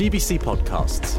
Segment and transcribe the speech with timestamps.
[0.00, 1.18] GBC Podcasts.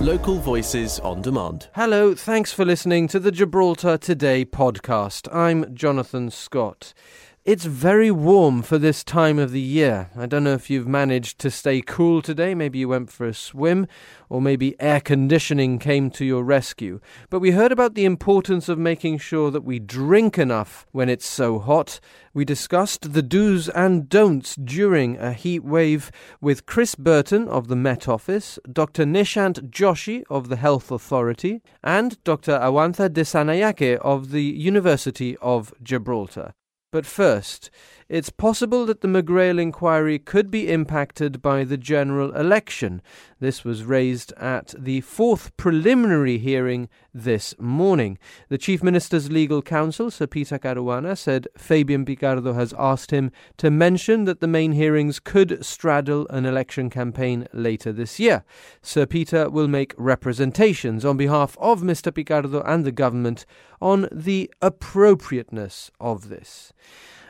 [0.00, 1.66] Local voices on demand.
[1.74, 5.26] Hello, thanks for listening to the Gibraltar Today podcast.
[5.34, 6.94] I'm Jonathan Scott.
[7.44, 10.10] It's very warm for this time of the year.
[10.16, 12.54] I don't know if you've managed to stay cool today.
[12.54, 13.88] Maybe you went for a swim,
[14.28, 17.00] or maybe air conditioning came to your rescue.
[17.30, 21.26] But we heard about the importance of making sure that we drink enough when it's
[21.26, 21.98] so hot.
[22.32, 27.74] We discussed the do's and don'ts during a heat wave with Chris Burton of the
[27.74, 29.04] Met Office, Dr.
[29.04, 32.56] Nishant Joshi of the Health Authority, and Dr.
[32.60, 36.54] Awantha Dissanayake of the University of Gibraltar.
[36.92, 37.70] But first,
[38.06, 43.00] it's possible that the McGrail inquiry could be impacted by the general election.
[43.40, 48.18] This was raised at the fourth preliminary hearing this morning.
[48.50, 53.70] The Chief Minister's legal counsel, Sir Peter Caruana, said Fabian Picardo has asked him to
[53.70, 58.44] mention that the main hearings could straddle an election campaign later this year.
[58.82, 62.14] Sir Peter will make representations on behalf of Mr.
[62.14, 63.46] Picardo and the government
[63.82, 66.72] on the appropriateness of this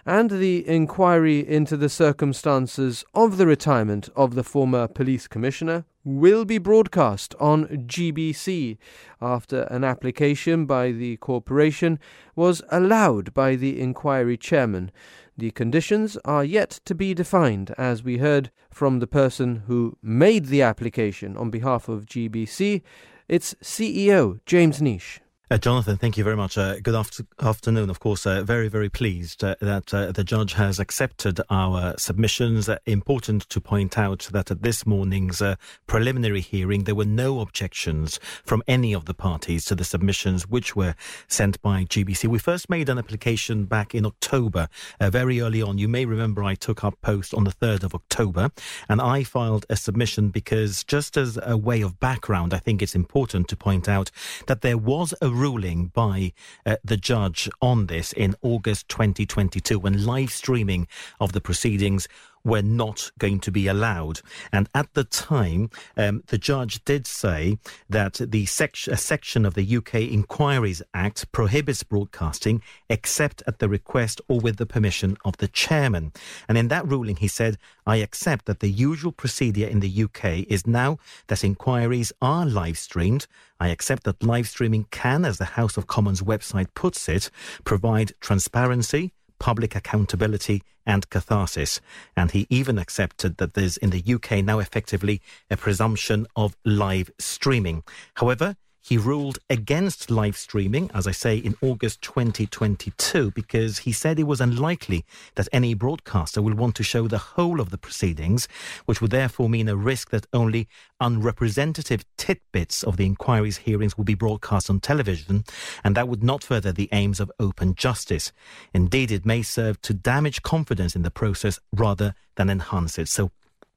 [0.04, 6.44] and the inquiry into the circumstances of the retirement of the former police commissioner will
[6.44, 8.76] be broadcast on GBC
[9.20, 12.00] after an application by the corporation
[12.34, 14.90] was allowed by the inquiry chairman.
[15.38, 20.46] The conditions are yet to be defined, as we heard from the person who made
[20.46, 22.82] the application on behalf of GBC,
[23.28, 25.21] its CEO, James Nish.
[25.52, 26.56] Uh, Jonathan, thank you very much.
[26.56, 27.90] Uh, good after- afternoon.
[27.90, 32.70] Of course, uh, very, very pleased uh, that uh, the judge has accepted our submissions.
[32.70, 35.42] Uh, important to point out that at this morning's
[35.86, 40.74] preliminary hearing, there were no objections from any of the parties to the submissions which
[40.74, 40.94] were
[41.28, 42.28] sent by GBC.
[42.28, 44.68] We first made an application back in October,
[45.02, 45.76] very early on.
[45.76, 48.52] You may remember I took up post on the 3rd of October,
[48.88, 52.94] and I filed a submission because, just as a way of background, I think it's
[52.94, 54.10] important to point out
[54.46, 56.32] that there was a ruling by
[56.64, 60.86] uh, the judge on this in August 2022 when live streaming
[61.18, 62.06] of the proceedings
[62.44, 64.20] were not going to be allowed.
[64.52, 67.58] And at the time, um, the judge did say
[67.88, 74.20] that the sec- section of the UK Inquiries Act prohibits broadcasting except at the request
[74.28, 76.12] or with the permission of the chairman.
[76.48, 80.46] And in that ruling, he said, I accept that the usual procedure in the UK
[80.48, 80.98] is now
[81.28, 83.26] that inquiries are live streamed.
[83.58, 87.30] I accept that live streaming can, as the House of Commons website puts it,
[87.64, 91.80] provide transparency, public accountability and catharsis.
[92.16, 95.20] And he even accepted that there's in the UK now effectively
[95.50, 97.82] a presumption of live streaming.
[98.14, 104.18] However, he ruled against live streaming, as I say, in August 2022, because he said
[104.18, 105.04] it was unlikely
[105.36, 108.48] that any broadcaster will want to show the whole of the proceedings,
[108.86, 110.66] which would therefore mean a risk that only
[111.00, 115.44] unrepresentative tidbits of the inquiry's hearings will be broadcast on television,
[115.84, 118.32] and that would not further the aims of open justice.
[118.74, 123.08] Indeed, it may serve to damage confidence in the process rather than enhance it.
[123.08, 123.30] So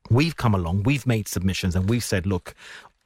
[0.10, 2.56] we've come along, we've made submissions, and we've said, look,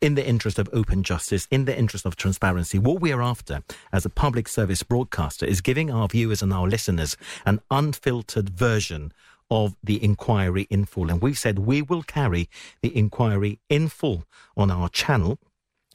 [0.01, 3.63] in the interest of open justice, in the interest of transparency, what we are after
[3.91, 9.11] as a public service broadcaster is giving our viewers and our listeners an unfiltered version
[9.51, 11.09] of the inquiry in full.
[11.09, 12.49] And we've said we will carry
[12.81, 15.39] the inquiry in full on our channel.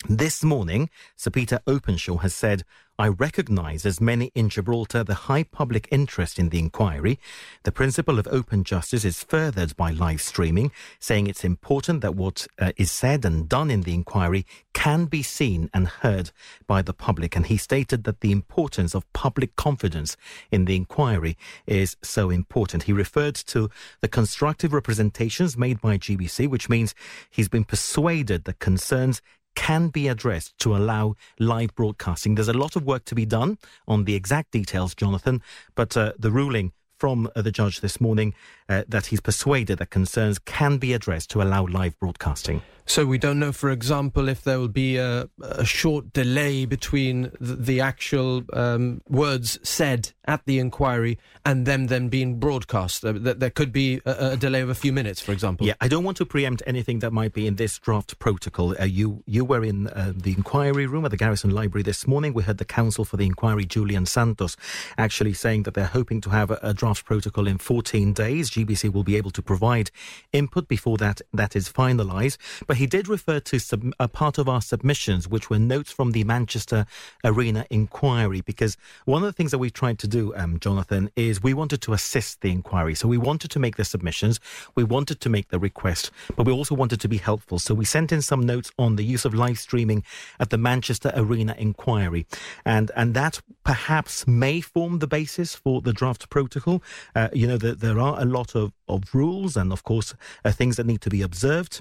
[0.09, 2.65] This morning, Sir Peter Openshaw has said
[2.97, 7.19] I recognise, as many in Gibraltar, the high public interest in the inquiry.
[7.65, 12.47] The principle of open justice is furthered by live streaming, saying it's important that what
[12.61, 16.31] uh, is said and done in the inquiry can be seen and heard
[16.69, 17.35] by the public.
[17.35, 20.17] And he stated that the importance of public confidence
[20.53, 22.85] in the inquiry is so important.
[22.85, 23.71] He referred to
[24.03, 26.95] the constructive representations made by GBC, which means
[27.29, 29.21] he's been persuaded that concerns
[29.55, 32.35] can be addressed to allow live broadcasting.
[32.35, 35.43] There's a lot of work to be done on the exact details, Jonathan,
[35.75, 38.35] but uh, the ruling from uh, the judge this morning
[38.69, 42.63] uh, that he's persuaded that concerns can be addressed to allow live broadcasting.
[42.87, 47.31] So we don't know, for example, if there will be a, a short delay between
[47.41, 53.05] the, the actual um, words said at the inquiry and them then being broadcast.
[53.05, 55.67] Uh, that there could be a, a, delay of a few minutes, for example.
[55.67, 58.75] Yeah, I don't want to preempt anything that might be in this draft protocol.
[58.79, 62.35] Uh, you you were in uh, the inquiry room at the Garrison Library this morning.
[62.35, 64.57] We heard the counsel for the inquiry, Julian Santos,
[64.99, 68.51] actually saying that they're hoping to have a, a draft protocol in 14 days.
[68.55, 69.91] GBC will be able to provide
[70.33, 72.37] input before that that is finalised.
[72.67, 76.25] But he did refer to a part of our submissions, which were notes from the
[76.25, 76.87] Manchester
[77.25, 78.41] Arena inquiry.
[78.41, 81.83] Because one of the things that we tried to do, um, Jonathan, is we wanted
[81.83, 82.95] to assist the inquiry.
[82.95, 84.41] So we wanted to make the submissions,
[84.75, 87.59] we wanted to make the request, but we also wanted to be helpful.
[87.59, 90.05] So we sent in some notes on the use of live streaming
[90.39, 92.27] at the Manchester Arena inquiry,
[92.65, 96.83] and and that perhaps may form the basis for the draft protocol.
[97.15, 100.15] Uh, you know, the, there are a lot of, of rules and, of course,
[100.45, 101.81] uh, things that need to be observed.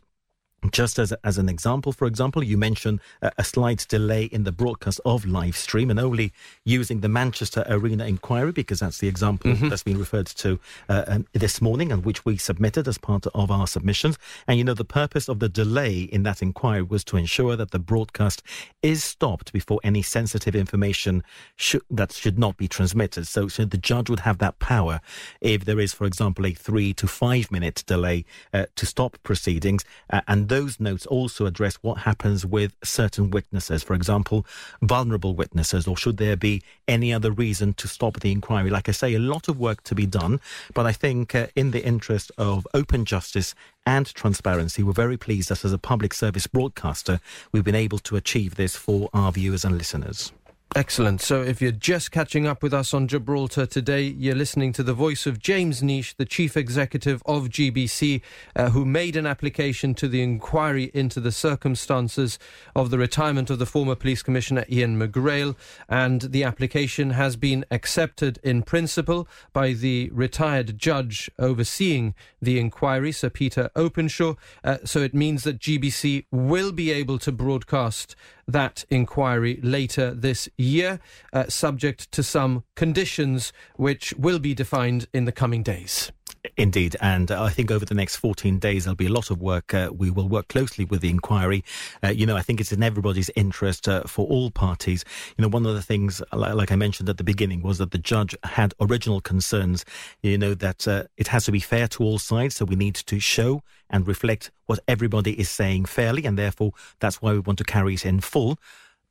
[0.72, 4.52] Just as, as an example, for example, you mentioned a, a slight delay in the
[4.52, 6.32] broadcast of live stream and only
[6.64, 9.70] using the Manchester Arena inquiry because that's the example mm-hmm.
[9.70, 13.52] that's been referred to uh, um, this morning and which we submitted as part of
[13.52, 14.18] our submissions.
[14.48, 17.72] And you know, the purpose of the delay in that inquiry was to ensure that
[17.72, 18.42] the broadcast
[18.82, 21.24] is stopped before any sensitive information
[21.56, 23.28] sh- that should not be transmitted.
[23.28, 25.02] So, so the judge would have that power
[25.42, 29.84] if there is, for example, a three to five minute delay uh, to stop proceedings
[30.10, 34.46] uh, and those notes also address what happens with certain witnesses, for example,
[34.84, 38.70] vulnerable witnesses, or should there be any other reason to stop the inquiry?
[38.70, 40.40] Like I say, a lot of work to be done,
[40.76, 43.56] but I think uh, in the interest of open justice
[43.88, 47.20] and transparency, we're very pleased that as a public service broadcaster,
[47.52, 50.32] we've been able to achieve this for our viewers and listeners.
[50.76, 51.22] Excellent.
[51.22, 54.96] So, if you're just catching up with us on Gibraltar today, you're listening to the
[54.96, 58.24] voice of James Nish, the chief executive of GBC,
[58.56, 62.40] uh, who made an application to the inquiry into the circumstances
[62.76, 65.56] of the retirement of the former police commissioner Ian McGrail.
[65.90, 73.12] And the application has been accepted in principle by the retired judge overseeing the inquiry,
[73.12, 74.34] Sir Peter Openshaw.
[74.64, 78.16] Uh, so, it means that GBC will be able to broadcast
[78.48, 81.00] that inquiry later this year,
[81.32, 86.12] uh, subject to some conditions which will be defined in the coming days.
[86.58, 89.42] Indeed, and uh, I think over the next 14 days there'll be a lot of
[89.42, 89.74] work.
[89.74, 91.64] Uh, we will work closely with the inquiry.
[92.04, 95.06] Uh, you know, I think it's in everybody's interest uh, for all parties.
[95.38, 97.98] You know, one of the things, like I mentioned at the beginning, was that the
[97.98, 99.86] judge had original concerns.
[100.22, 102.96] You know, that uh, it has to be fair to all sides, so we need
[102.96, 107.60] to show and reflect what everybody is saying fairly, and therefore that's why we want
[107.60, 108.60] to carry it in full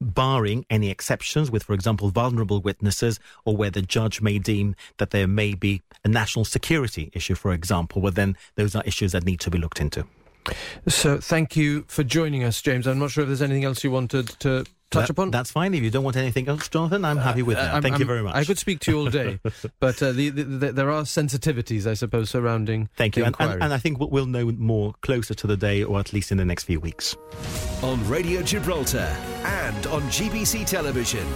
[0.03, 5.11] barring any exceptions with, for example, vulnerable witnesses or where the judge may deem that
[5.11, 9.25] there may be a national security issue, for example, well, then those are issues that
[9.25, 10.05] need to be looked into.
[10.89, 12.87] So thank you for joining us, James.
[12.87, 15.31] I'm not sure if there's anything else you wanted to touch that, upon?
[15.31, 15.75] That's fine.
[15.75, 17.83] If you don't want anything else, Jonathan, I'm happy with uh, that.
[17.83, 18.35] Thank I'm, you very much.
[18.35, 19.41] I could speak to you all day,
[19.81, 22.89] but uh, the, the, the, there are sensitivities, I suppose, surrounding.
[22.97, 25.99] Thank you, and, and, and, I think we'll know more closer to the day, or
[25.99, 27.17] at least in the next few weeks.
[27.83, 31.27] On Radio Gibraltar and on GBC Television,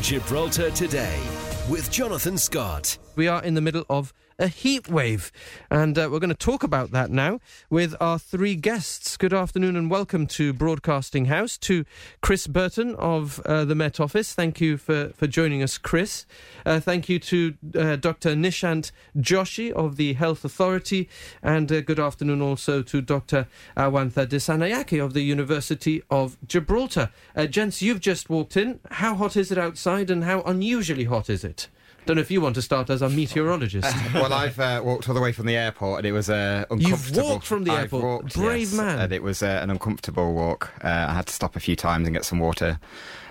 [0.00, 1.20] Gibraltar Today
[1.68, 2.98] with Jonathan Scott.
[3.14, 4.12] We are in the middle of
[4.42, 5.30] a heat wave.
[5.70, 7.40] And uh, we're going to talk about that now
[7.70, 9.16] with our three guests.
[9.16, 11.56] Good afternoon and welcome to Broadcasting House.
[11.58, 11.84] To
[12.20, 14.34] Chris Burton of uh, the Met Office.
[14.34, 16.26] Thank you for, for joining us, Chris.
[16.66, 18.34] Uh, thank you to uh, Dr.
[18.34, 21.08] Nishant Joshi of the Health Authority.
[21.40, 23.46] And uh, good afternoon also to Dr.
[23.76, 27.10] Awantha Dissanayake of the University of Gibraltar.
[27.36, 28.80] Uh, gents, you've just walked in.
[28.90, 31.68] How hot is it outside and how unusually hot is it?
[32.04, 33.88] Don't know if you want to start as a meteorologist.
[34.14, 37.22] well, I've uh, walked all the way from the airport, and it was uh, uncomfortable.
[37.22, 38.98] You've walked from the airport, walked, brave yes, man.
[38.98, 40.70] And it was uh, an uncomfortable walk.
[40.82, 42.80] Uh, I had to stop a few times and get some water,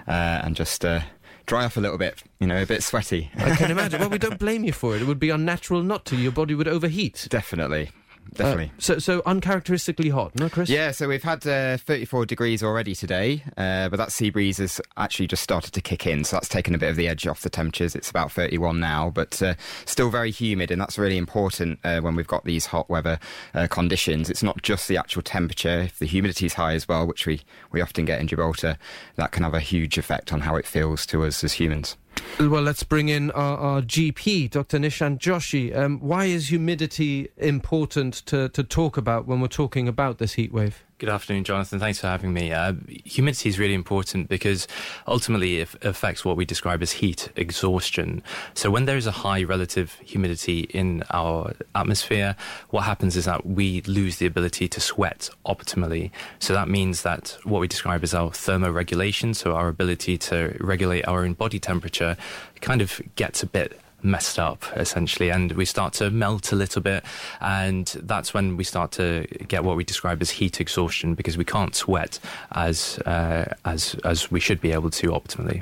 [0.07, 1.01] uh, and just uh,
[1.45, 3.29] dry off a little bit, you know, a bit sweaty.
[3.35, 3.99] I can imagine.
[3.99, 5.01] Well, we don't blame you for it.
[5.01, 6.15] It would be unnatural not to.
[6.15, 7.27] Your body would overheat.
[7.29, 7.91] Definitely
[8.33, 8.65] definitely.
[8.65, 10.69] Uh, so, so uncharacteristically hot, no, Chris?
[10.69, 14.81] Yeah, so we've had uh, 34 degrees already today, uh, but that sea breeze has
[14.97, 17.41] actually just started to kick in, so that's taken a bit of the edge off
[17.41, 17.95] the temperatures.
[17.95, 22.15] It's about 31 now, but uh, still very humid, and that's really important uh, when
[22.15, 23.19] we've got these hot weather
[23.53, 24.29] uh, conditions.
[24.29, 27.41] It's not just the actual temperature; if the humidity is high as well, which we
[27.71, 28.77] we often get in Gibraltar,
[29.15, 31.97] that can have a huge effect on how it feels to us as humans.
[32.39, 34.79] Well, let's bring in our, our GP, Dr.
[34.79, 35.75] Nishant Joshi.
[35.75, 40.51] Um, why is humidity important to, to talk about when we're talking about this heat
[40.51, 40.83] wave?
[41.01, 41.79] Good afternoon, Jonathan.
[41.79, 42.53] Thanks for having me.
[42.53, 44.67] Uh, humidity is really important because
[45.07, 48.21] ultimately it affects what we describe as heat exhaustion.
[48.53, 52.35] So, when there is a high relative humidity in our atmosphere,
[52.69, 56.11] what happens is that we lose the ability to sweat optimally.
[56.37, 61.07] So, that means that what we describe as our thermoregulation, so our ability to regulate
[61.07, 62.15] our own body temperature,
[62.61, 66.81] kind of gets a bit messed up essentially and we start to melt a little
[66.81, 67.03] bit
[67.39, 71.45] and that's when we start to get what we describe as heat exhaustion because we
[71.45, 72.19] can't sweat
[72.53, 75.61] as uh, as as we should be able to optimally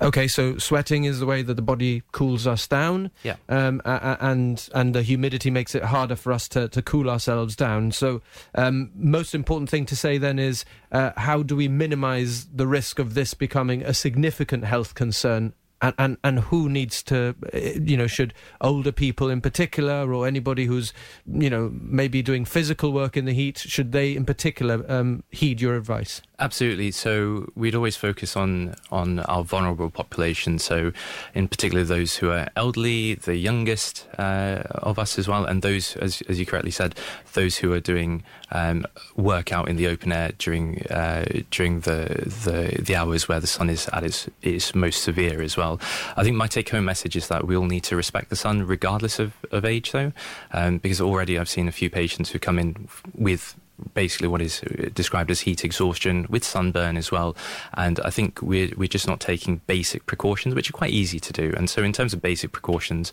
[0.00, 3.10] Okay, so sweating is the way that the body cools us down.
[3.22, 3.36] Yeah.
[3.48, 7.92] Um, and and the humidity makes it harder for us to, to cool ourselves down.
[7.92, 8.20] So,
[8.54, 12.98] um, most important thing to say then is uh, how do we minimise the risk
[12.98, 15.54] of this becoming a significant health concern?
[15.82, 20.26] And, and and who needs to, uh, you know, should older people in particular, or
[20.26, 20.94] anybody who's,
[21.26, 25.60] you know, maybe doing physical work in the heat, should they in particular um, heed
[25.60, 26.22] your advice?
[26.38, 26.90] Absolutely.
[26.90, 30.58] So we'd always focus on on our vulnerable population.
[30.58, 30.92] So,
[31.34, 35.96] in particular, those who are elderly, the youngest uh, of us as well, and those,
[35.96, 36.94] as as you correctly said,
[37.32, 38.84] those who are doing um,
[39.16, 43.46] work out in the open air during uh, during the, the the hours where the
[43.46, 45.80] sun is at its its most severe as well.
[46.18, 48.66] I think my take home message is that we all need to respect the sun,
[48.66, 50.12] regardless of, of age, though,
[50.52, 53.56] um, because already I've seen a few patients who come in with
[53.94, 54.60] basically what is
[54.94, 57.36] described as heat exhaustion with sunburn as well.
[57.74, 61.32] And I think we're, we're just not taking basic precautions, which are quite easy to
[61.32, 61.52] do.
[61.56, 63.12] And so, in terms of basic precautions,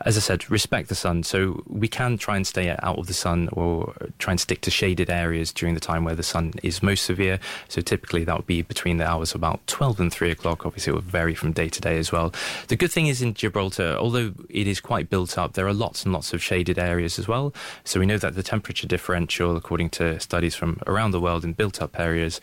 [0.00, 1.22] as I said, respect the sun.
[1.22, 4.70] So we can try and stay out of the sun or try and stick to
[4.70, 7.38] shaded areas during the time where the sun is most severe.
[7.68, 10.66] So typically that would be between the hours of about 12 and 3 o'clock.
[10.66, 12.32] Obviously, it will vary from day to day as well.
[12.68, 16.04] The good thing is in Gibraltar, although it is quite built up, there are lots
[16.04, 17.54] and lots of shaded areas as well.
[17.84, 21.52] So we know that the temperature differential, according to studies from around the world in
[21.52, 22.40] built up areas,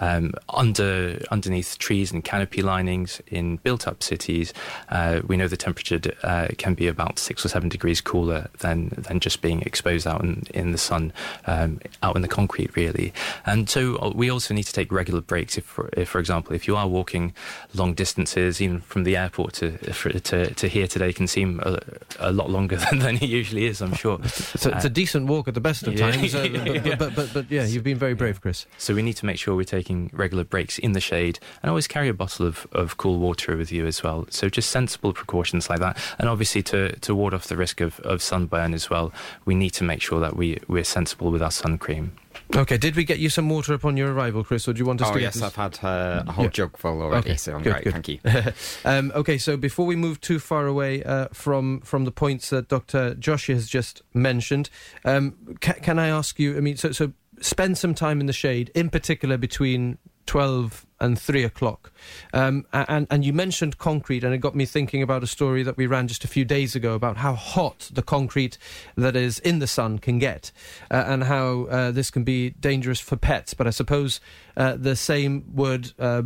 [0.00, 4.52] um, under underneath trees and canopy linings in built-up cities,
[4.90, 8.48] uh, we know the temperature d- uh, can be about six or seven degrees cooler
[8.58, 11.12] than than just being exposed out in, in the sun,
[11.46, 13.12] um, out in the concrete, really.
[13.44, 15.58] And so uh, we also need to take regular breaks.
[15.58, 17.34] If, for, if, for example, if you are walking
[17.74, 21.78] long distances, even from the airport to for, to, to here today, can seem a,
[22.18, 23.80] a lot longer than, than it usually is.
[23.80, 24.22] I'm sure.
[24.26, 26.10] So it's a decent walk at the best of yeah.
[26.10, 26.34] times.
[26.34, 26.48] Uh,
[26.84, 28.66] but, but, but, but, yeah, you've been very brave, Chris.
[28.78, 31.86] So we need to make sure we're taking regular breaks in the shade and always
[31.86, 34.26] carry a bottle of, of cool water with you as well.
[34.30, 35.96] So just sensible precautions like that.
[36.18, 39.12] And obviously to, to ward off the risk of, of sunburn as well,
[39.44, 42.12] we need to make sure that we, we're sensible with our sun cream.
[42.54, 45.02] Okay, did we get you some water upon your arrival, Chris, or do you want
[45.02, 46.50] us Oh to yes, get I've had uh, a whole Yeah.
[46.50, 47.84] jug full already, Okay, so I'm good, great.
[47.84, 47.92] good.
[47.92, 48.52] Thank you.
[48.84, 52.68] um, okay, so before we move too far away uh, from from the points that
[52.68, 53.14] Dr.
[53.14, 54.70] Joshi has just mentioned,
[55.04, 56.56] um, ca- can I ask you?
[56.56, 61.18] I mean, so so spend some time in the shade, in particular between twelve and
[61.18, 61.92] three o'clock.
[62.32, 65.76] Um, and and you mentioned concrete, and it got me thinking about a story that
[65.76, 68.58] we ran just a few days ago about how hot the concrete
[68.96, 70.52] that is in the sun can get,
[70.90, 73.54] uh, and how uh, this can be dangerous for pets.
[73.54, 74.20] But I suppose
[74.56, 76.22] uh, the same would uh,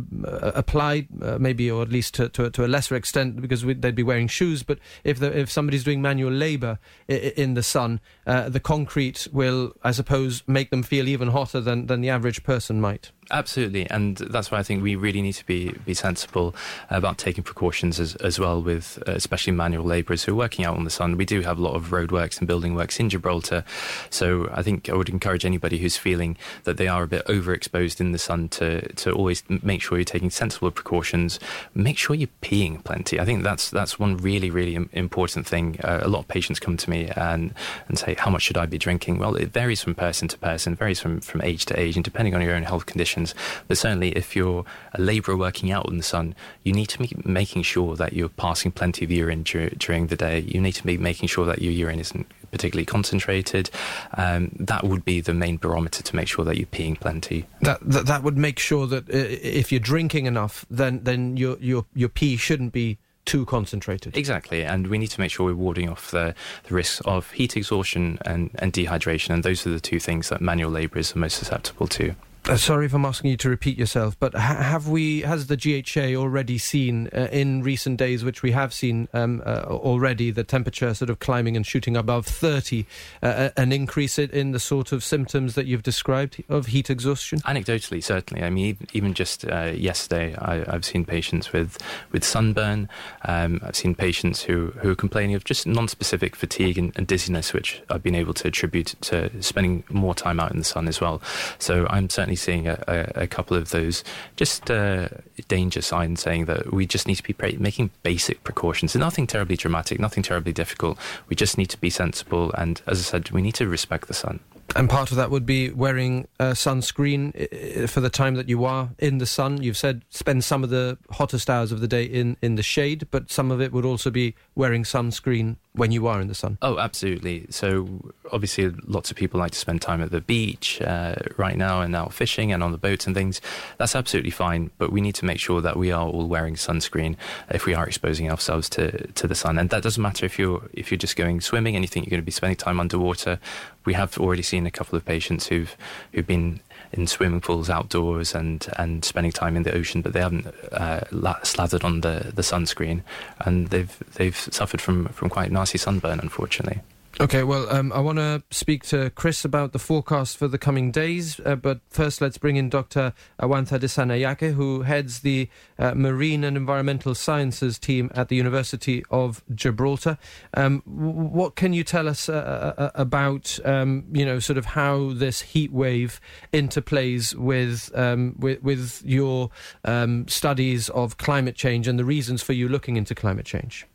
[0.55, 3.95] apply, uh, maybe, or at least to, to, to a lesser extent, because we, they'd
[3.95, 4.63] be wearing shoes.
[4.63, 8.59] But if the, if somebody's doing manual labour i- i- in the sun, uh, the
[8.59, 13.11] concrete will, I suppose, make them feel even hotter than, than the average person might.
[13.29, 16.55] Absolutely, and that's why I think we really need to be be sensible
[16.89, 20.77] about taking precautions as as well with uh, especially manual labourers who are working out
[20.77, 21.17] on the sun.
[21.17, 23.63] We do have a lot of roadworks and building works in Gibraltar,
[24.09, 27.99] so I think I would encourage anybody who's feeling that they are a bit overexposed
[27.99, 31.39] in the sun to to always make sure you're taking sensible precautions.
[31.73, 33.19] Make sure you're peeing plenty.
[33.19, 35.79] I think that's that's one really really important thing.
[35.83, 37.53] Uh, a lot of patients come to me and
[37.87, 39.19] and say, how much should I be drinking?
[39.19, 42.35] Well, it varies from person to person, varies from from age to age, and depending
[42.35, 43.33] on your own health conditions.
[43.67, 47.11] But certainly, if you're a labourer working out in the sun, you need to be
[47.25, 50.39] making sure that you're passing plenty of urine dur- during the day.
[50.39, 53.69] You need to be making sure that your urine isn't particularly concentrated.
[54.13, 57.47] Um, that would be the main barometer to make sure that you're peeing plenty.
[57.61, 61.57] That, that that would make sure that uh, if you're drinking enough, then then your
[61.59, 64.15] your your pee shouldn't be too concentrated.
[64.15, 66.33] Exactly, and we need to make sure we're warding off the,
[66.67, 70.41] the risks of heat exhaustion and, and dehydration, and those are the two things that
[70.41, 72.15] manual labourers are most susceptible to.
[72.49, 75.55] Uh, sorry if I'm asking you to repeat yourself, but ha- have we, has the
[75.55, 80.43] GHA already seen uh, in recent days, which we have seen um, uh, already, the
[80.43, 82.87] temperature sort of climbing and shooting above 30,
[83.21, 87.39] uh, uh, an increase in, the sort of symptoms that you've described of heat exhaustion?
[87.41, 88.43] Anecdotally, certainly.
[88.43, 91.77] I mean, even- just uh, yesterday, I, I've seen patients with,
[92.11, 92.87] with sunburn.
[93.25, 97.53] Um, I've seen patients who, who are complaining of just non-specific fatigue and, and dizziness,
[97.53, 101.01] which I've been able to attribute to spending more time out in the sun as
[101.01, 101.21] well.
[101.59, 104.03] So I'm certainly seeing a, a, a couple of those
[104.35, 105.07] just uh,
[105.47, 108.95] danger signs saying that we just need to be pre- making basic precautions.
[108.95, 110.97] Nothing terribly dramatic, nothing terribly difficult.
[111.29, 114.13] We just need to be sensible, and as I said, we need to respect the
[114.13, 114.39] sun.
[114.75, 118.89] And part of that would be wearing uh, sunscreen for the time that you are
[118.99, 119.61] in the sun.
[119.61, 123.07] You've said spend some of the hottest hours of the day in, in the shade,
[123.11, 126.57] but some of it would also be wearing sunscreen when you are in the sun.
[126.61, 127.45] Oh, absolutely.
[127.49, 131.81] So, obviously, lots of people like to spend time at the beach uh, right now
[131.81, 133.39] and out fishing and on the boats and things.
[133.77, 137.15] That's absolutely fine, but we need to make sure that we are all wearing sunscreen
[137.49, 139.57] if we are exposing ourselves to, to the sun.
[139.57, 142.11] And that doesn't matter if you're if you're just going swimming and you think you're
[142.11, 143.39] going to be spending time underwater
[143.85, 145.75] we have already seen a couple of patients who've
[146.13, 146.59] who've been
[146.93, 151.01] in swimming pools outdoors and, and spending time in the ocean, but they haven't uh,
[151.43, 153.01] slathered on the, the sunscreen,
[153.39, 156.81] and they've they've suffered from, from quite nasty sunburn, unfortunately.
[157.19, 160.91] Okay, well, um, I want to speak to Chris about the forecast for the coming
[160.91, 163.13] days, uh, but first let's bring in Dr.
[163.39, 169.43] Awantha Dissanayake, who heads the uh, Marine and Environmental Sciences team at the University of
[169.53, 170.17] Gibraltar.
[170.53, 172.33] Um, what can you tell us uh,
[172.77, 176.21] uh, uh, about, um, you know, sort of how this heat wave
[176.53, 179.49] interplays with um, with, with, your
[179.83, 183.85] um, studies of climate change and the reasons for you looking into climate change?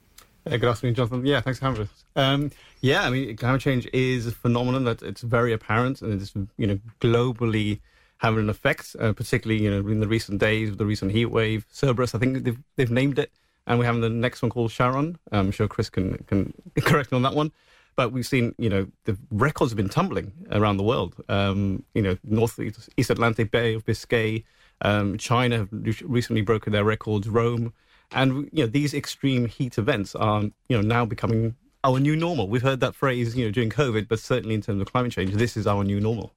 [0.44, 1.26] good afternoon, Jonathan.
[1.26, 2.50] Yeah, thanks for having us.
[2.86, 6.68] Yeah, I mean, climate change is a phenomenon that it's very apparent and it's you
[6.68, 7.80] know globally
[8.18, 11.26] having an effect, uh, particularly you know in the recent days, with the recent heat
[11.26, 12.14] wave, Cerberus.
[12.14, 13.32] I think they've they've named it,
[13.66, 15.18] and we're having the next one called Charon.
[15.32, 17.50] I'm sure Chris can can correct me on that one.
[17.96, 21.16] But we've seen, you know, the records have been tumbling around the world.
[21.28, 22.60] Um, you know, North
[22.96, 24.44] East Atlantic Bay of Biscay,
[24.82, 27.28] um, China have recently broken their records.
[27.28, 27.72] Rome,
[28.12, 32.48] and you know, these extreme heat events are, you know, now becoming our new normal.
[32.48, 35.32] We've heard that phrase, you know, during COVID, but certainly in terms of climate change,
[35.34, 36.35] this is our new normal.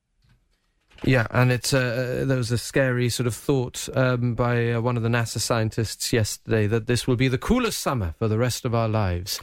[1.03, 4.97] Yeah, and it's uh, there was a scary sort of thought um, by uh, one
[4.97, 8.65] of the NASA scientists yesterday that this will be the coolest summer for the rest
[8.65, 9.39] of our lives,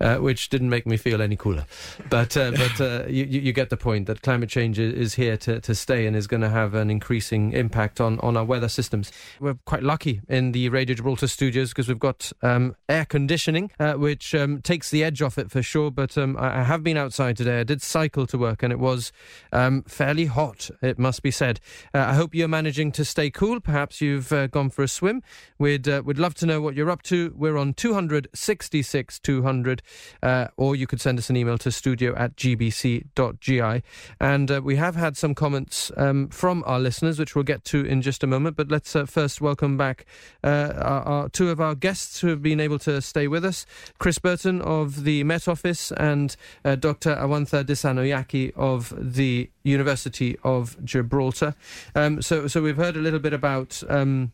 [0.00, 1.64] uh, which didn't make me feel any cooler.
[2.10, 5.60] But uh, but uh, you, you get the point that climate change is here to,
[5.60, 9.10] to stay and is going to have an increasing impact on, on our weather systems.
[9.40, 13.94] We're quite lucky in the Radio Gibraltar studios because we've got um, air conditioning, uh,
[13.94, 15.90] which um, takes the edge off it for sure.
[15.90, 17.60] But um, I, I, have been outside today.
[17.60, 19.10] I did cycle to work and it was
[19.52, 20.70] um, fairly hot.
[20.82, 21.60] It it must be said.
[21.94, 23.60] Uh, I hope you're managing to stay cool.
[23.60, 25.22] Perhaps you've uh, gone for a swim.
[25.58, 27.32] We'd uh, we'd love to know what you're up to.
[27.36, 29.82] We're on 266 200,
[30.22, 33.82] uh, or you could send us an email to studio at gbc.gi.
[34.20, 37.84] And uh, we have had some comments um, from our listeners, which we'll get to
[37.84, 38.56] in just a moment.
[38.56, 40.04] But let's first welcome back
[40.42, 43.66] our, our, two of our guests who have been able to stay with us
[43.98, 47.14] Chris Burton of the Met Office and Dr.
[47.14, 51.54] Awantha Dissanayake of the University of Gibraltar.
[51.94, 53.82] Um, so, so we've heard a little bit about.
[53.88, 54.32] Um,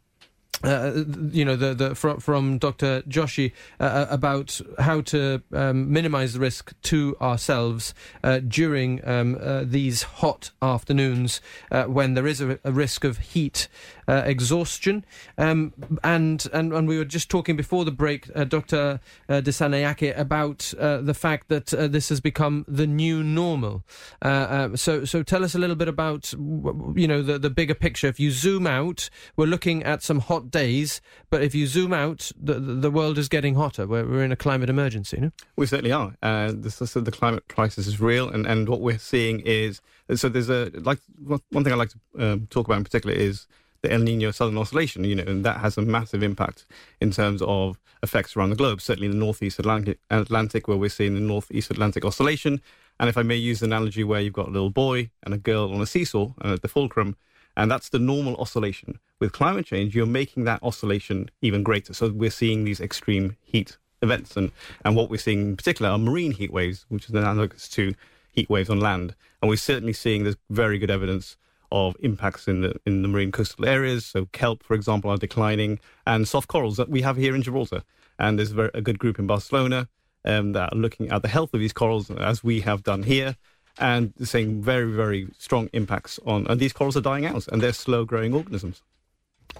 [0.62, 3.02] uh, you know, the, the from, from Dr.
[3.02, 9.36] Joshi uh, uh, about how to um, minimize the risk to ourselves uh, during um,
[9.40, 11.40] uh, these hot afternoons
[11.70, 13.68] uh, when there is a, a risk of heat
[14.08, 15.04] uh, exhaustion.
[15.38, 19.00] Um, and, and and we were just talking before the break, uh, Dr.
[19.28, 23.84] Uh, Dissanayake, about uh, the fact that uh, this has become the new normal.
[24.22, 28.06] Uh, so so tell us a little bit about you know the the bigger picture.
[28.06, 32.30] If you zoom out, we're looking at some hot days, but if you zoom out,
[32.40, 33.86] the the world is getting hotter.
[33.86, 35.20] We're, we're in a climate emergency.
[35.20, 35.30] No?
[35.56, 36.14] We certainly are.
[36.52, 39.80] This, this, the climate crisis is real, and, and what we're seeing is
[40.14, 40.28] so.
[40.28, 43.46] There's a like one thing I like to um, talk about in particular is
[43.84, 46.64] the El Nino Southern Oscillation, you know, and that has a massive impact
[47.00, 50.88] in terms of effects around the globe, certainly in the Northeast Atlantic, Atlantic where we're
[50.88, 52.60] seeing the Northeast Atlantic Oscillation.
[52.98, 55.38] And if I may use the analogy where you've got a little boy and a
[55.38, 57.16] girl on a seesaw and at the fulcrum,
[57.56, 58.98] and that's the normal oscillation.
[59.20, 61.92] With climate change, you're making that oscillation even greater.
[61.94, 64.36] So we're seeing these extreme heat events.
[64.36, 64.50] And,
[64.84, 67.94] and what we're seeing in particular are marine heat waves, which is analogous to
[68.32, 69.14] heat waves on land.
[69.40, 71.36] And we're certainly seeing there's very good evidence
[71.74, 74.06] of impacts in the in the marine coastal areas.
[74.06, 77.82] So kelp, for example, are declining, and soft corals that we have here in Gibraltar.
[78.16, 79.88] And there's a good group in Barcelona
[80.24, 83.36] um, that are looking at the health of these corals, as we have done here,
[83.78, 86.46] and saying very, very strong impacts on.
[86.46, 88.82] And these corals are dying out, and they're slow-growing organisms.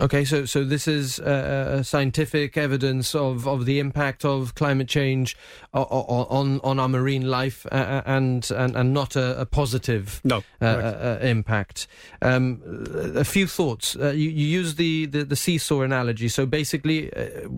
[0.00, 1.22] Okay, so so this is uh,
[1.78, 5.37] uh, scientific evidence of, of the impact of climate change
[5.72, 10.42] on on our marine life, uh, uh, and, and and not a, a positive no,
[10.61, 11.87] uh, impact.
[12.22, 12.61] Um,
[13.14, 13.94] a few thoughts.
[13.94, 16.28] you, you use the, the, the, seesaw analogy.
[16.28, 17.11] So basically,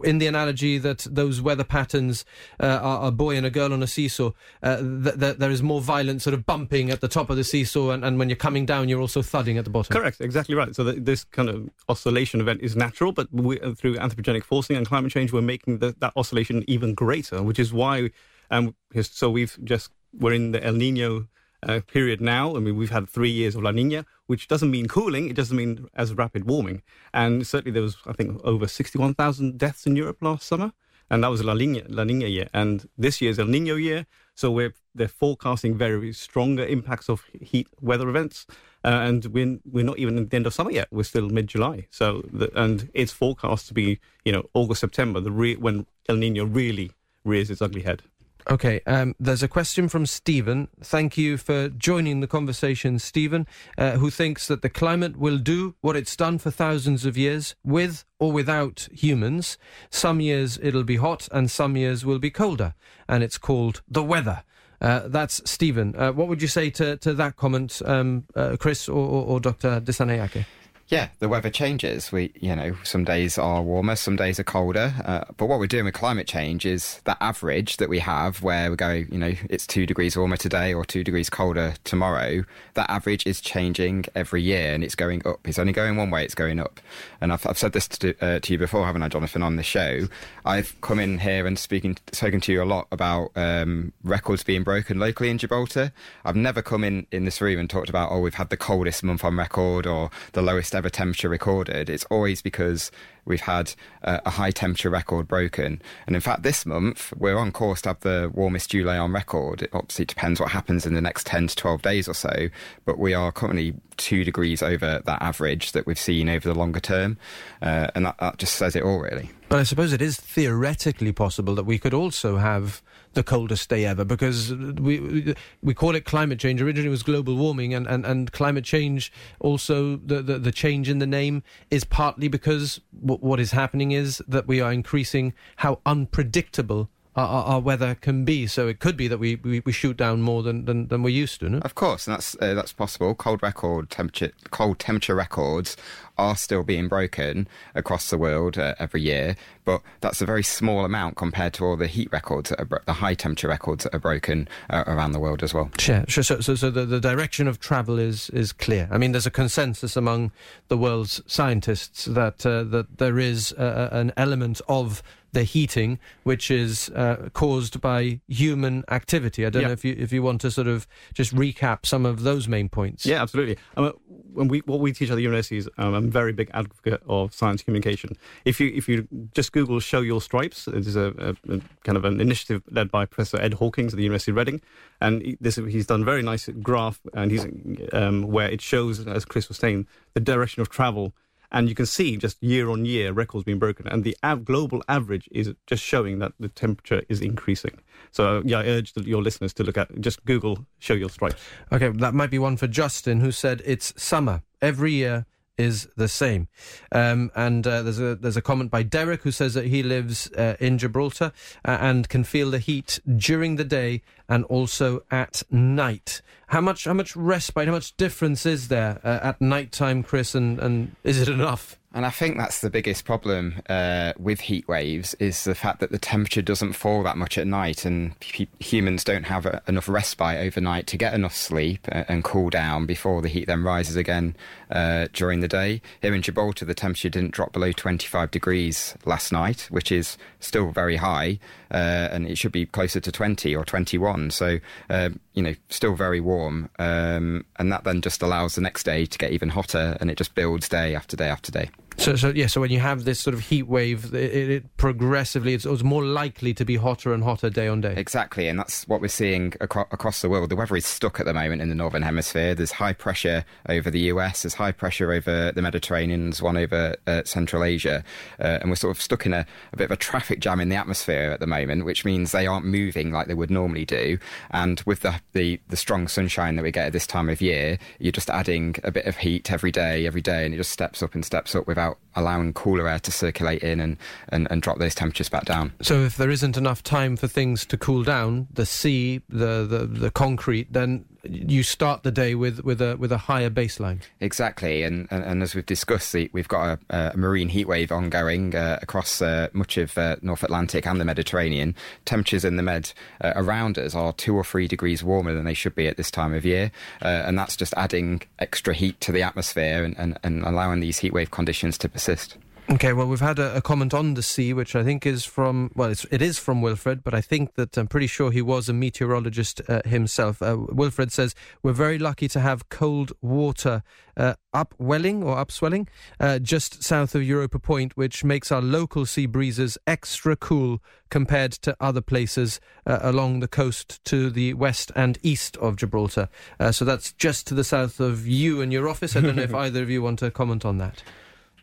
[0.04, 2.24] in the analogy that those weather patterns
[2.60, 6.20] are a boy and a girl on a seesaw, th- th- there is more violent
[6.22, 8.88] sort of bumping at the top of the seesaw, and, and when you're coming down,
[8.88, 9.94] you're also thudding at the bottom.
[9.94, 10.74] Correct, exactly right.
[10.74, 14.86] So this kind of oscillation event is natural, but we, uh, through anthropogenic forcing and
[14.86, 18.10] climate change, we're making the, that oscillation even greater, which is why.
[18.50, 21.26] Um, so we've just we're in the El Nino
[21.62, 22.56] uh, period now.
[22.56, 25.56] I mean, we've had three years of La Nina, which doesn't mean cooling; it doesn't
[25.56, 26.82] mean as rapid warming.
[27.12, 30.72] And certainly, there was, I think, over sixty-one thousand deaths in Europe last summer,
[31.10, 32.48] and that was La Nina, La Nina year.
[32.52, 37.68] And this year's El Nino year, so we're they're forecasting very stronger impacts of heat
[37.80, 38.46] weather events.
[38.84, 40.86] Uh, and we're, we're not even at the end of summer yet.
[40.92, 41.88] We're still mid July.
[41.90, 46.16] So, the, and it's forecast to be, you know, August, September, the re- when El
[46.16, 46.92] Nino really
[47.24, 48.02] rears its ugly head.
[48.48, 50.68] Okay, um, there's a question from Stephen.
[50.80, 53.44] Thank you for joining the conversation, Stephen,
[53.76, 57.56] uh, who thinks that the climate will do what it's done for thousands of years,
[57.64, 59.58] with or without humans.
[59.90, 62.74] Some years it'll be hot, and some years will be colder,
[63.08, 64.44] and it's called the weather.
[64.80, 65.94] Uh, that's Stephen.
[65.96, 69.40] Uh, what would you say to, to that comment, um, uh, Chris or, or, or
[69.40, 69.80] Dr.
[69.80, 70.44] Dissanayake?
[70.88, 72.12] Yeah, the weather changes.
[72.12, 74.94] We, you know, some days are warmer, some days are colder.
[75.04, 78.70] Uh, but what we're doing with climate change is that average that we have, where
[78.70, 82.44] we go, you know, it's two degrees warmer today or two degrees colder tomorrow.
[82.74, 85.40] That average is changing every year, and it's going up.
[85.44, 86.78] It's only going one way; it's going up.
[87.20, 89.64] And I've, I've said this to, uh, to you before, haven't I, Jonathan, on the
[89.64, 90.06] show?
[90.44, 94.62] I've come in here and speaking, spoken to you a lot about um, records being
[94.62, 95.90] broken locally in Gibraltar.
[96.24, 99.02] I've never come in in this room and talked about, oh, we've had the coldest
[99.02, 102.90] month on record or the lowest ever temperature recorded, it's always because
[103.24, 105.82] we've had uh, a high temperature record broken.
[106.06, 109.62] And in fact, this month, we're on course to have the warmest July on record.
[109.62, 112.48] It obviously depends what happens in the next 10 to 12 days or so,
[112.84, 116.80] but we are currently two degrees over that average that we've seen over the longer
[116.80, 117.16] term.
[117.60, 119.30] Uh, and that, that just says it all, really.
[119.48, 122.82] But I suppose it is theoretically possible that we could also have
[123.16, 126.62] the coldest day ever because we we call it climate change.
[126.62, 130.88] Originally, it was global warming, and, and, and climate change also the, the, the change
[130.88, 135.32] in the name is partly because w- what is happening is that we are increasing
[135.56, 138.46] how unpredictable our, our, weather can be.
[138.46, 141.10] So it could be that we, we, we shoot down more than, than, than we're
[141.10, 141.48] used to.
[141.48, 141.58] No?
[141.58, 143.14] Of course, and that's uh, that's possible.
[143.14, 145.76] Cold record temperature, cold temperature records
[146.18, 150.84] are still being broken across the world uh, every year, but that's a very small
[150.84, 153.94] amount compared to all the heat records, that are bro- the high temperature records that
[153.94, 155.70] are broken uh, around the world as well.
[155.78, 156.24] Sure, sure.
[156.24, 158.88] So, so, so the, the direction of travel is is clear.
[158.90, 160.32] I mean, there's a consensus among
[160.68, 165.02] the world's scientists that uh, that there is an element of
[165.36, 169.44] the heating, which is uh, caused by human activity.
[169.44, 169.68] I don't yeah.
[169.68, 172.70] know if you if you want to sort of just recap some of those main
[172.70, 173.04] points.
[173.04, 173.58] Yeah, absolutely.
[173.76, 173.92] Um,
[174.32, 177.34] when we what we teach at the universities, um, I'm a very big advocate of
[177.34, 178.16] science communication.
[178.46, 182.06] If you if you just Google "show your stripes," there's a, a, a kind of
[182.06, 184.62] an initiative led by Professor Ed Hawkins at the University of Reading,
[185.02, 187.46] and this he's done a very nice graph, and he's
[187.92, 191.12] um, where it shows, as Chris was saying, the direction of travel
[191.52, 194.82] and you can see just year on year records being broken, and the av- global
[194.88, 197.78] average is just showing that the temperature is increasing.
[198.10, 201.42] So yeah, I urge the, your listeners to look at just Google "show your stripes."
[201.72, 205.26] Okay, that might be one for Justin, who said it's summer every year
[205.58, 206.48] is the same.
[206.92, 210.30] Um, and uh, there's a there's a comment by Derek who says that he lives
[210.32, 211.32] uh, in Gibraltar
[211.64, 216.22] uh, and can feel the heat during the day and also at night.
[216.48, 220.34] How much how much respite, how much difference is there uh, at night time, Chris?
[220.34, 221.78] And and is it enough?
[221.96, 225.92] And I think that's the biggest problem uh, with heat waves is the fact that
[225.92, 228.14] the temperature doesn't fall that much at night, and
[228.60, 232.84] humans don't have a, enough respite overnight to get enough sleep and, and cool down
[232.84, 234.36] before the heat then rises again
[234.70, 235.80] uh, during the day.
[236.02, 240.72] Here in Gibraltar, the temperature didn't drop below 25 degrees last night, which is still
[240.72, 241.38] very high,
[241.70, 244.15] uh, and it should be closer to 20 or 21.
[244.30, 244.58] So,
[244.90, 249.06] uh, you know, still very warm, um, and that then just allows the next day
[249.06, 251.70] to get even hotter, and it just builds day after day after day.
[251.98, 252.46] So, so yeah.
[252.46, 256.04] So when you have this sort of heat wave, it, it progressively it's, it's, more
[256.04, 257.94] likely to be hotter and hotter day on day.
[257.96, 260.50] Exactly, and that's what we're seeing acro- across the world.
[260.50, 262.54] The weather is stuck at the moment in the northern hemisphere.
[262.54, 264.42] There's high pressure over the US.
[264.42, 266.24] There's high pressure over the Mediterranean.
[266.24, 268.04] There's one over uh, Central Asia,
[268.40, 270.68] uh, and we're sort of stuck in a, a, bit of a traffic jam in
[270.68, 274.18] the atmosphere at the moment, which means they aren't moving like they would normally do.
[274.50, 277.78] And with the the, the strong sunshine that we get at this time of year,
[277.98, 281.02] you're just adding a bit of heat every day, every day, and it just steps
[281.02, 283.98] up and steps up without allowing cooler air to circulate in and,
[284.30, 285.72] and, and drop those temperatures back down.
[285.82, 289.86] So if there isn't enough time for things to cool down, the sea, the, the,
[289.86, 294.00] the concrete, then you start the day with, with a with a higher baseline.
[294.20, 298.54] Exactly, and and, and as we've discussed, we've got a, a marine heat wave ongoing
[298.54, 301.74] uh, across uh, much of uh, North Atlantic and the Mediterranean.
[302.04, 305.54] Temperatures in the Med uh, around us are two or three degrees warmer than they
[305.54, 306.70] should be at this time of year,
[307.02, 310.98] uh, and that's just adding extra heat to the atmosphere and, and, and allowing these
[310.98, 312.36] heat wave conditions to persist.
[312.68, 315.70] Okay, well, we've had a, a, comment on the sea, which I think is from,
[315.76, 318.68] well, it's, it is from Wilfred, but I think that I'm pretty sure he was
[318.68, 320.42] a meteorologist uh, himself.
[320.42, 323.84] Uh, Wilfred says, We're very lucky to have cold water
[324.16, 325.86] uh, upwelling or upswelling
[326.18, 331.52] uh, just south of Europa Point, which makes our local sea breezes extra cool compared
[331.52, 336.28] to other places uh, along the coast to the west and east of Gibraltar.
[336.58, 339.14] Uh, so that's just to the south of you and your office.
[339.14, 341.04] I don't know if either of you want to comment on that.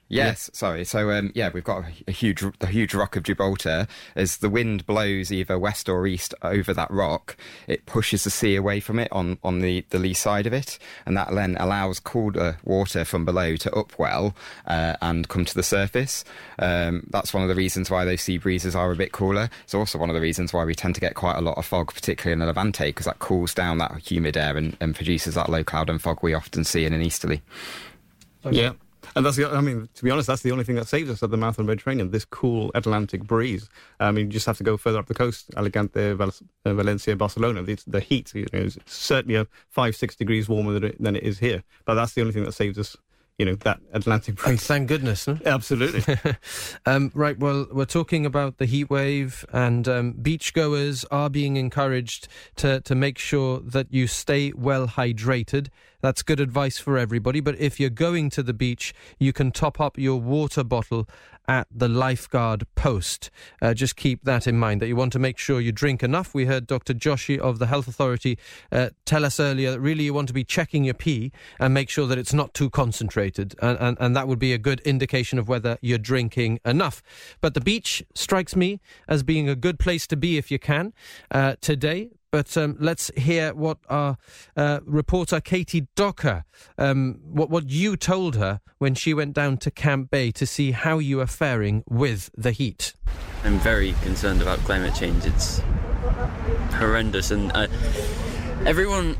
[0.09, 0.57] Yes, yeah.
[0.57, 0.85] sorry.
[0.85, 3.87] So um, yeah, we've got a, a, huge, the huge rock of Gibraltar.
[4.15, 7.35] As the wind blows either west or east over that rock,
[7.67, 10.77] it pushes the sea away from it on, on the, the lee side of it,
[11.05, 14.35] and that then allows colder water from below to upwell
[14.67, 16.23] uh, and come to the surface.
[16.59, 19.49] Um, that's one of the reasons why those sea breezes are a bit cooler.
[19.63, 21.65] It's also one of the reasons why we tend to get quite a lot of
[21.65, 25.35] fog, particularly in the Levante, because that cools down that humid air and, and produces
[25.35, 27.41] that low cloud and fog we often see in an easterly.
[28.45, 28.61] Okay.
[28.61, 28.73] Yeah,
[29.15, 31.23] and that's the, I mean, to be honest, that's the only thing that saves us
[31.23, 33.69] at the mouth of the Mediterranean, this cool Atlantic breeze.
[33.99, 36.33] I mean, you just have to go further up the coast, Alicante, Val-
[36.65, 37.63] uh, Valencia, Barcelona.
[37.63, 41.15] The, the heat you know, is certainly a five, six degrees warmer than it, than
[41.15, 41.63] it is here.
[41.85, 42.97] But that's the only thing that saves us
[43.37, 44.49] you know that Atlantic breeze.
[44.49, 45.25] And thank goodness.
[45.25, 45.37] Huh?
[45.45, 46.15] Absolutely.
[46.85, 47.37] um, right.
[47.37, 52.95] Well, we're talking about the heat wave, and um, beachgoers are being encouraged to to
[52.95, 55.69] make sure that you stay well hydrated.
[56.03, 57.39] That's good advice for everybody.
[57.39, 61.07] But if you're going to the beach, you can top up your water bottle
[61.47, 63.31] at the lifeguard post.
[63.61, 66.33] Uh, just keep that in mind that you want to make sure you drink enough.
[66.33, 66.93] We heard Dr.
[66.93, 68.37] Joshi of the Health Authority
[68.69, 71.89] uh, tell us earlier that really you want to be checking your pee and make
[71.89, 73.55] sure that it's not too concentrated.
[73.61, 77.01] And, and, and that would be a good indication of whether you're drinking enough.
[77.39, 80.91] But the beach strikes me as being a good place to be if you can
[81.31, 82.09] uh, today.
[82.33, 84.17] But um, let's hear what our
[84.57, 86.45] uh, reporter Katie Docker,
[86.79, 90.71] um, what what you told her when she went down to Camp Bay to see
[90.71, 92.95] how you are faring with the heat.
[93.43, 95.27] I'm very concerned about climate change.
[95.27, 95.61] It's
[96.71, 97.67] horrendous, and uh,
[98.65, 99.15] everyone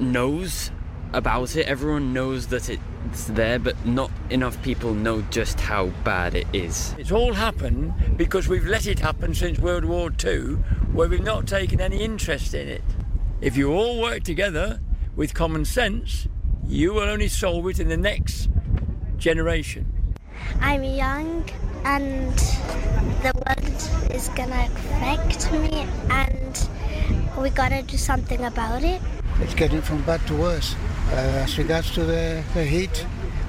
[0.00, 0.72] knows
[1.12, 1.64] about it.
[1.68, 2.68] Everyone knows that
[3.10, 6.94] it's there, but not enough people know just how bad it is.
[6.98, 10.56] It's all happened because we've let it happen since World War II,
[10.92, 12.82] where we've not taken any interest in it.
[13.40, 14.80] If you all work together
[15.16, 16.28] with common sense,
[16.66, 18.50] you will only solve it in the next
[19.16, 20.14] generation.
[20.60, 21.48] I'm young
[21.84, 22.36] and
[23.22, 26.68] the world is gonna affect me and
[27.38, 29.00] we gotta do something about it.
[29.40, 30.74] It's getting from bad to worse.
[31.10, 33.06] Uh, as regards to the, the heat,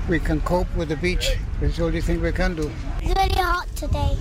[0.07, 1.35] we can cope with the beach.
[1.61, 2.71] It's the only thing we can do.
[3.01, 4.15] It's really hot today.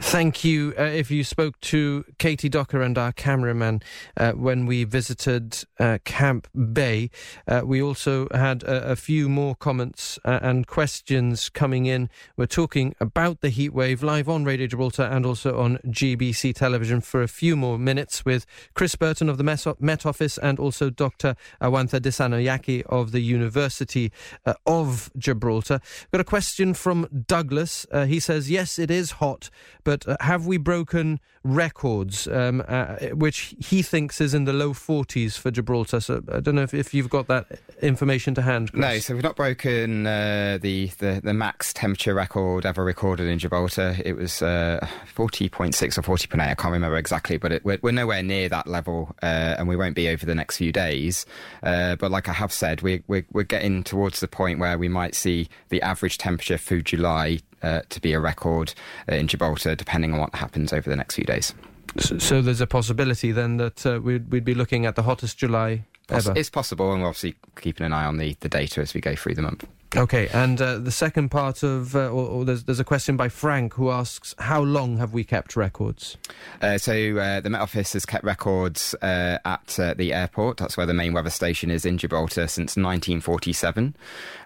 [0.00, 0.72] Thank you.
[0.78, 3.82] Uh, if you spoke to Katie Docker and our cameraman
[4.16, 7.10] uh, when we visited uh, Camp Bay,
[7.46, 12.08] uh, we also had a, a few more comments uh, and questions coming in.
[12.38, 17.02] We're talking about the heat wave live on Radio Gibraltar and also on GBC television
[17.02, 21.36] for a few more minutes with Chris Burton of the Met Office and also Dr.
[21.60, 24.10] Awantha Dissanayake of the University
[24.46, 25.80] uh, of Gibraltar.
[26.12, 27.84] Got a question from Douglas.
[28.06, 29.50] he says, Yes, it is hot
[29.84, 34.72] but uh, have we broken records, um, uh, which he thinks is in the low
[34.72, 36.00] 40s for Gibraltar?
[36.00, 38.72] So I don't know if, if you've got that information to hand.
[38.72, 38.80] Chris.
[38.80, 43.38] No, so we've not broken uh, the, the, the max temperature record ever recorded in
[43.38, 43.96] Gibraltar.
[44.04, 48.22] It was 40.6 uh, or 40.8, I can't remember exactly, but it, we're, we're, nowhere
[48.22, 51.26] near that level, uh, and we won't be over the next few days.
[51.62, 54.88] Uh, but like I have said, we, we're, we're getting towards the point where we
[54.88, 58.74] might see the average temperature through July uh, to be a record
[59.10, 61.54] uh, in Gibraltar, depending on what happens over the next few days.
[61.98, 65.38] So, so there's a possibility then that uh, we'd, we'd be looking at the hottest
[65.38, 66.32] July ever.
[66.36, 69.14] It's possible, and we're obviously keeping an eye on the, the data as we go
[69.14, 69.66] through the month.
[69.94, 73.28] Okay, and uh, the second part of, uh, or, or there's, there's, a question by
[73.28, 76.16] Frank who asks, how long have we kept records?
[76.62, 80.56] Uh, so uh, the Met Office has kept records uh, at uh, the airport.
[80.56, 83.94] That's where the main weather station is in Gibraltar since 1947.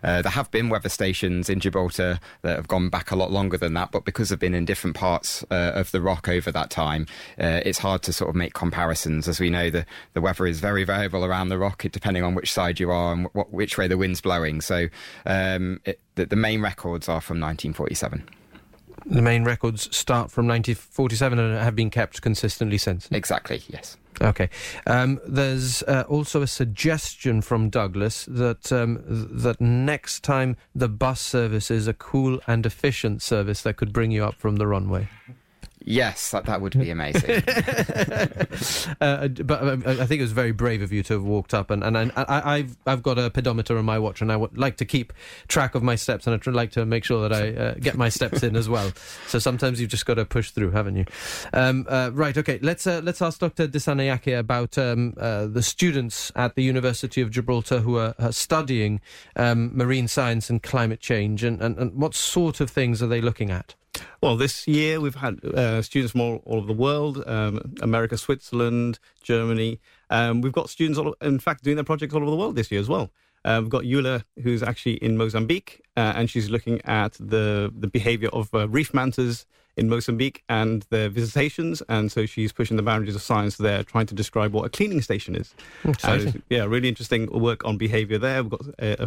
[0.02, 3.74] there have been weather stations in Gibraltar that have gone back a lot longer than
[3.74, 7.06] that, but because they've been in different parts of the rock over that time,
[7.38, 9.28] it's hard to sort of make comparisons.
[9.28, 12.52] As we know, the, the weather is very variable around the rock, depending on which
[12.52, 14.61] side you are and which way the wind's blowing.
[14.61, 14.88] So
[15.37, 18.25] um, it, the, the main records are from 1947
[19.09, 23.09] the main records start from 1947 and have been kept consistently since.
[23.12, 23.96] Exactly, yes.
[24.20, 24.49] Okay.
[24.87, 30.88] Um, there's uh, also a suggestion from Douglas that um, th- that next time the
[30.88, 34.66] bus service is a cool and efficient service that could bring you up from the
[34.66, 35.09] runway.
[35.88, 37.31] Yes, that, that would be amazing.
[39.01, 41.70] uh, but uh, I think it was very brave of you to have walked up,
[41.70, 44.79] and, and I, have I've got a pedometer on my watch, and I would like
[44.79, 45.12] to keep
[45.46, 48.09] track of my steps, and I'd like to make sure that I uh, get my
[48.09, 48.90] steps in as well.
[49.29, 51.05] So sometimes you've just got to push through, haven't you?
[51.53, 52.37] Um, uh, right.
[52.37, 52.59] Okay.
[52.61, 53.68] Let's uh, let's ask Dr.
[53.68, 59.01] Dissanayake about um, uh, the students at the University of Gibraltar who are, are studying
[59.37, 63.20] um, marine science and climate change, and, and, and what sort of things are they
[63.20, 63.77] looking at?
[64.22, 68.16] Well, this year we've had uh, students from all, all, over the world um, America,
[68.16, 69.80] Switzerland, Germany.
[70.11, 72.70] Um, we've got students, all, in fact, doing their projects all over the world this
[72.70, 73.11] year as well.
[73.46, 77.87] Uh, we've got Eula, who's actually in Mozambique, uh, and she's looking at the, the
[77.87, 81.82] behavior of uh, reef mantas in Mozambique and their visitations.
[81.88, 85.00] And so she's pushing the boundaries of science there, trying to describe what a cleaning
[85.00, 85.54] station is.
[86.02, 88.42] Uh, yeah, really interesting work on behavior there.
[88.42, 89.06] We've got uh,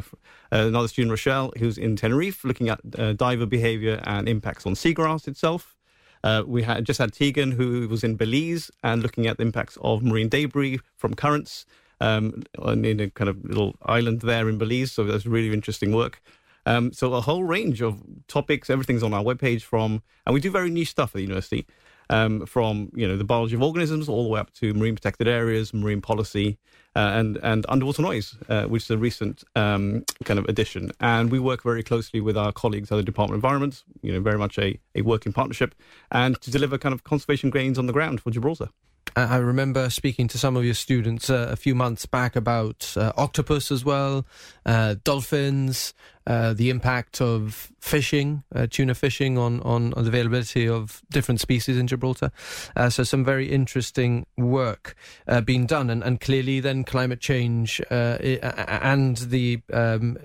[0.52, 5.28] another student, Rochelle, who's in Tenerife, looking at uh, diver behavior and impacts on seagrass
[5.28, 5.76] itself.
[6.24, 9.78] Uh, we had just had Tegan, who was in Belize and looking at the impacts
[9.82, 11.66] of marine debris from currents
[12.02, 14.92] um, in a kind of little island there in Belize.
[14.92, 16.22] So that's really interesting work.
[16.66, 20.52] Um, so a whole range of topics, everything's on our webpage from, and we do
[20.52, 21.66] very niche stuff at the university,
[22.10, 25.28] um, from you know the biology of organisms all the way up to marine protected
[25.28, 26.58] areas, marine policy,
[26.96, 30.92] uh, and and underwater noise, uh, which is a recent um, kind of addition.
[31.00, 34.20] And we work very closely with our colleagues at the Department of Environment, you know,
[34.20, 35.76] very much a, a working partnership,
[36.12, 38.70] and to deliver kind of conservation gains on the ground for Gibraltar.
[39.16, 43.14] I remember speaking to some of your students uh, a few months back about uh,
[43.18, 44.26] octopus as well,
[44.66, 45.94] uh, dolphins,
[46.30, 51.42] uh, the impact of fishing, uh, tuna fishing on, on, on, the availability of different
[51.42, 52.32] species in Gibraltar.
[52.76, 54.96] Uh, so some very interesting work
[55.28, 60.18] uh, being done, and, and clearly then climate change uh, and the um,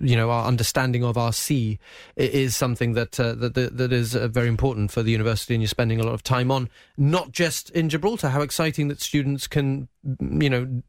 [0.00, 1.78] you know our understanding of our sea
[2.16, 6.04] is something that that that is very important for the university, and you're spending a
[6.04, 8.30] lot of time on, not just in Gibraltar.
[8.30, 10.82] How exciting that students can you know,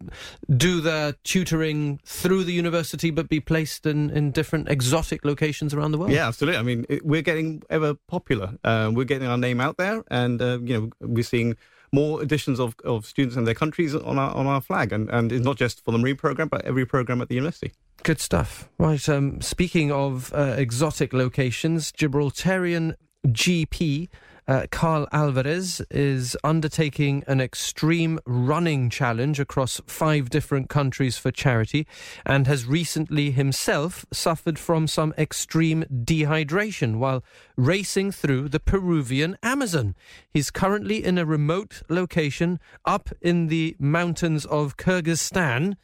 [0.55, 5.91] do their tutoring through the university, but be placed in, in different exotic locations around
[5.91, 6.11] the world.
[6.11, 6.59] Yeah, absolutely.
[6.59, 8.57] I mean, it, we're getting ever popular.
[8.63, 11.55] Uh, we're getting our name out there, and uh, you know, we're seeing
[11.91, 15.31] more additions of, of students and their countries on our on our flag, and and
[15.31, 17.71] it's not just for the marine program, but every program at the university.
[18.01, 18.67] Good stuff.
[18.77, 19.07] Right.
[19.07, 22.95] Um, speaking of uh, exotic locations, Gibraltarian
[23.27, 24.09] GP
[24.47, 31.87] uh, Carl Alvarez is undertaking an extreme running challenge across five different countries for charity
[32.25, 37.23] and has recently himself suffered from some extreme dehydration while
[37.55, 39.95] racing through the Peruvian Amazon.
[40.29, 45.75] He's currently in a remote location up in the mountains of Kyrgyzstan,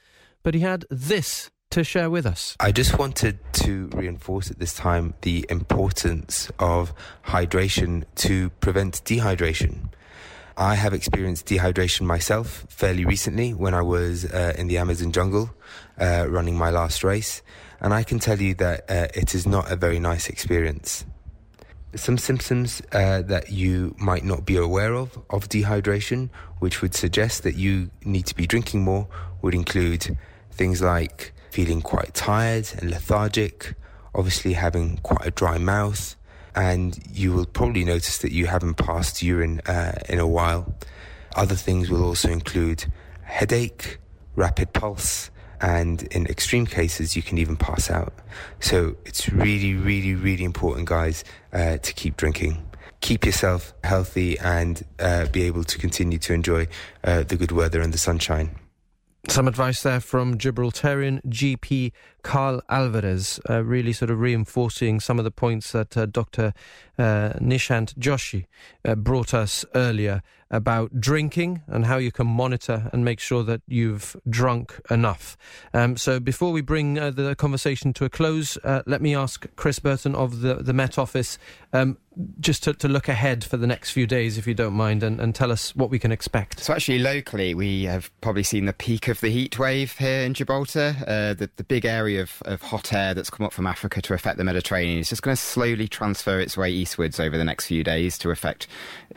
[0.43, 2.55] but he had this to share with us?
[2.59, 6.93] I just wanted to reinforce at this time the importance of
[7.25, 9.89] hydration to prevent dehydration.
[10.57, 15.51] I have experienced dehydration myself fairly recently when I was uh, in the Amazon jungle
[15.99, 17.41] uh, running my last race,
[17.79, 21.05] and I can tell you that uh, it is not a very nice experience.
[21.95, 26.29] Some symptoms uh, that you might not be aware of of dehydration,
[26.59, 29.07] which would suggest that you need to be drinking more,
[29.41, 30.17] would include
[30.51, 33.75] things like feeling quite tired and lethargic,
[34.15, 36.15] obviously having quite a dry mouth,
[36.55, 40.73] and you will probably notice that you haven't passed urine uh, in a while.
[41.35, 42.85] Other things will also include
[43.23, 43.99] headache,
[44.35, 45.29] rapid pulse,
[45.61, 48.13] and in extreme cases, you can even pass out.
[48.59, 52.65] So it's really, really, really important, guys, uh, to keep drinking.
[53.01, 56.67] Keep yourself healthy and uh, be able to continue to enjoy
[57.03, 58.55] uh, the good weather and the sunshine.
[59.27, 61.91] Some advice there from Gibraltarian GP
[62.23, 66.53] Carl Alvarez, uh, really sort of reinforcing some of the points that uh, Dr.
[66.97, 68.45] Uh, Nishant Joshi
[68.83, 73.61] uh, brought us earlier about drinking and how you can monitor and make sure that
[73.67, 75.37] you've drunk enough.
[75.73, 79.45] Um, so before we bring uh, the conversation to a close, uh, let me ask
[79.55, 81.37] Chris Burton of the, the Met Office
[81.71, 81.97] um,
[82.39, 85.21] just to, to, look ahead for the next few days, if you don't mind, and,
[85.21, 86.59] and, tell us what we can expect.
[86.59, 90.33] So actually, locally, we have probably seen the peak of the heat wave here in
[90.33, 90.95] Gibraltar.
[91.07, 94.37] The, the, big area of, of, hot air that's come up from Africa to affect
[94.37, 97.83] the Mediterranean is just going to slowly transfer its way eastwards over the next few
[97.83, 98.67] days to affect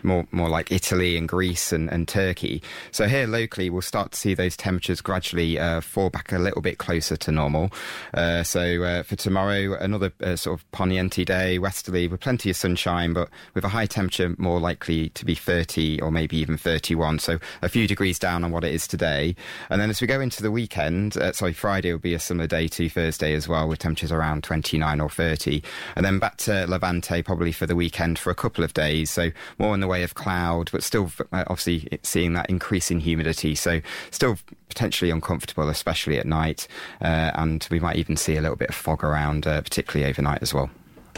[0.03, 2.63] more, more like Italy and Greece and, and Turkey.
[2.91, 6.63] So here locally, we'll start to see those temperatures gradually uh, fall back a little
[6.63, 7.71] bit closer to normal.
[8.15, 12.57] Uh, so uh, for tomorrow, another uh, sort of poniente day, westerly, with plenty of
[12.57, 17.19] sunshine, but with a high temperature more likely to be 30 or maybe even 31.
[17.19, 19.35] So a few degrees down on what it is today.
[19.71, 22.47] And then as we go into the weekend, uh, sorry, Friday will be a summer
[22.47, 25.63] day too to Thursday as well, with temperatures around 29 or 30.
[25.97, 29.11] And then back to Levante probably for the weekend for a couple of days.
[29.11, 33.01] So more in the way of cloud, but still uh, obviously seeing that increase in
[33.01, 33.55] humidity.
[33.55, 36.67] So still potentially uncomfortable, especially at night.
[37.01, 40.43] Uh, and we might even see a little bit of fog around, uh, particularly overnight
[40.43, 40.71] as well.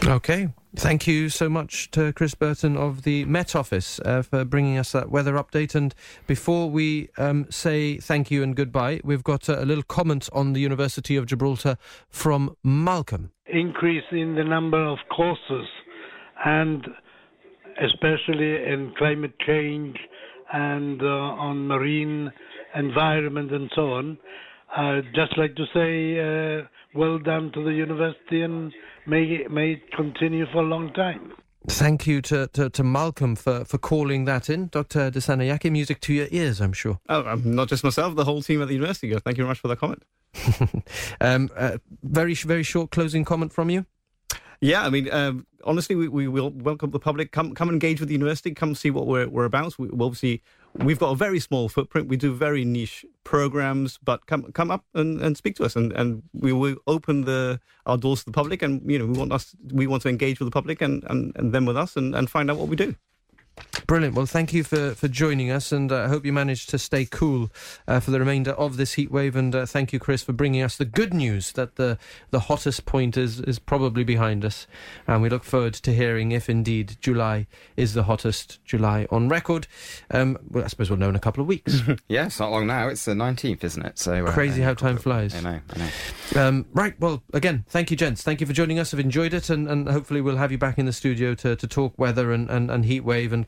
[0.05, 0.49] Okay.
[0.77, 4.91] Thank you so much to Chris Burton of the Met Office uh, for bringing us
[4.91, 5.73] that weather update.
[5.73, 5.95] And
[6.27, 10.51] before we um, say thank you and goodbye, we've got a, a little comment on
[10.51, 11.77] the University of Gibraltar
[12.09, 13.31] from Malcolm.
[13.47, 15.67] Increase in the number of courses,
[16.43, 16.85] and
[17.81, 19.97] especially in climate change
[20.51, 22.31] and uh, on marine
[22.75, 24.17] environment and so on.
[24.75, 28.73] I'd just like to say uh, well done to the university and
[29.07, 31.33] may, may continue for a long time.
[31.67, 34.67] Thank you to, to, to, Malcolm for, for calling that in.
[34.67, 35.09] Dr.
[35.09, 36.99] Dissanayake, music to your ears, I'm sure.
[37.09, 39.11] Oh, um, not just myself, the whole team at the university.
[39.11, 40.03] Thank you very much for that comment.
[41.21, 43.85] um, uh, very, very short closing comment from you.
[44.61, 47.31] Yeah, I mean, um, honestly, we, we will welcome the public.
[47.31, 48.53] Come, come engage with the university.
[48.53, 49.77] Come see what we're, we're about.
[49.77, 50.41] We, will see.
[50.75, 52.07] We've got a very small footprint.
[52.07, 55.91] We do very niche programs, but come, come up and, and speak to us, and,
[55.93, 58.61] and we will open the our doors to the public.
[58.61, 61.31] And you know, we want us, we want to engage with the public and, and,
[61.35, 62.95] and them with us, and, and find out what we do.
[63.85, 64.15] Brilliant.
[64.15, 67.05] Well, thank you for, for joining us, and I uh, hope you managed to stay
[67.05, 67.51] cool
[67.87, 69.35] uh, for the remainder of this heat wave.
[69.35, 71.99] And uh, thank you, Chris, for bringing us the good news that the
[72.31, 74.65] the hottest point is is probably behind us.
[75.07, 79.67] And we look forward to hearing if indeed July is the hottest July on record.
[80.09, 81.81] Um, well, I suppose we'll know in a couple of weeks.
[82.09, 82.87] yeah, it's not long now.
[82.87, 83.99] It's the nineteenth, isn't it?
[83.99, 85.35] So uh, crazy how time flies.
[85.35, 85.59] I know.
[85.69, 86.47] I know.
[86.47, 86.99] Um, right.
[86.99, 88.23] Well, again, thank you, gents.
[88.23, 88.93] Thank you for joining us.
[88.93, 91.67] I've enjoyed it, and, and hopefully we'll have you back in the studio to, to
[91.67, 93.47] talk weather and, and, and heat wave and